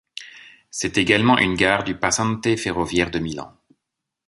[0.71, 3.55] C'est également une gare du Passante ferroviaire de Milan.